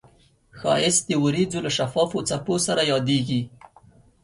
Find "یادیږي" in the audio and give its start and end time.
2.91-3.41